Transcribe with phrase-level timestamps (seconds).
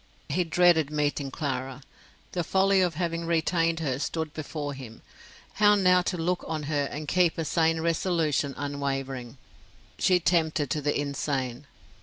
[0.29, 1.83] He dreaded meeting Clara.
[2.31, 5.03] The folly of having retained her stood before him.
[5.61, 9.37] How now to look on her and keep a sane resolution unwavering?
[9.99, 11.67] She tempted to the insane.